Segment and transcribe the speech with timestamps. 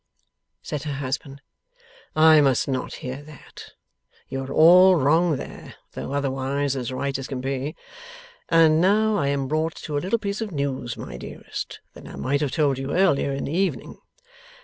[0.63, 1.43] said her husband,
[2.15, 3.73] 'I must not hear that.
[4.29, 7.75] You are all wrong there, though otherwise as right as can be.
[8.49, 12.15] And now I am brought to a little piece of news, my dearest, that I
[12.15, 13.99] might have told you earlier in the evening.